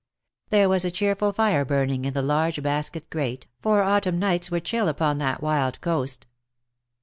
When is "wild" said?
5.43-5.79